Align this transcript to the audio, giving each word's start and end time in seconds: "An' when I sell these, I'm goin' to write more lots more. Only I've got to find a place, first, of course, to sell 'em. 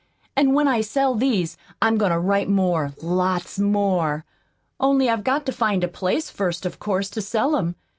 "An' 0.35 0.53
when 0.55 0.67
I 0.67 0.81
sell 0.81 1.13
these, 1.13 1.57
I'm 1.79 1.95
goin' 1.99 2.09
to 2.09 2.17
write 2.17 2.49
more 2.49 2.93
lots 3.03 3.59
more. 3.59 4.25
Only 4.79 5.11
I've 5.11 5.23
got 5.23 5.45
to 5.45 5.51
find 5.51 5.83
a 5.83 5.87
place, 5.87 6.27
first, 6.31 6.65
of 6.65 6.79
course, 6.79 7.07
to 7.11 7.21
sell 7.21 7.55
'em. 7.55 7.75